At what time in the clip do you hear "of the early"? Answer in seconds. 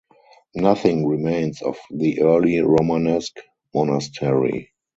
1.61-2.57